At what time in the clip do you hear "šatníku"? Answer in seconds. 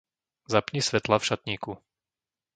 1.29-1.71